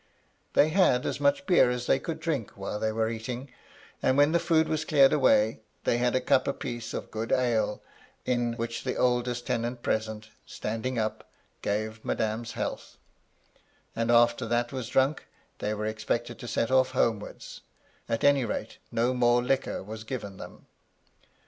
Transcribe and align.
They 0.53 0.69
had 0.69 1.05
as 1.05 1.19
much 1.19 1.45
beer 1.45 1.69
as 1.69 1.85
they 1.85 1.99
could 1.99 2.19
drink 2.19 2.57
while 2.57 2.79
they 2.79 2.91
were 2.91 3.07
eating; 3.07 3.51
and 4.01 4.17
when 4.17 4.31
the 4.31 4.39
food 4.39 4.67
was 4.67 4.83
cleared 4.83 5.13
away, 5.13 5.59
they 5.83 5.99
had 5.99 6.15
a 6.15 6.19
cup 6.19 6.47
a 6.47 6.53
piece 6.53 6.95
of 6.95 7.11
good 7.11 7.31
ale, 7.31 7.83
in 8.25 8.53
which 8.53 8.83
the 8.83 8.95
oldest 8.95 9.45
tenant 9.45 9.83
present, 9.83 10.29
standing 10.43 10.97
up, 10.97 11.29
gave 11.61 12.03
Madam's 12.03 12.53
health; 12.53 12.97
and 13.95 14.09
after 14.09 14.47
that 14.47 14.71
was 14.73 14.89
drunk, 14.89 15.27
they 15.59 15.75
were 15.75 15.85
expected 15.85 16.39
to 16.39 16.47
set 16.47 16.71
off 16.71 16.93
homewards; 16.93 17.61
at 18.09 18.23
any 18.23 18.43
rate, 18.43 18.79
no 18.91 19.13
more 19.13 19.43
liquor 19.43 19.83
was 19.83 20.03
given 20.03 20.37
them. 20.37 20.65